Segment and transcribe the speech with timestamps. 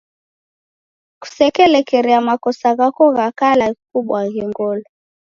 [1.21, 4.85] Kuselekerie makosa ghako gha kala ghikubwaghe ngolo.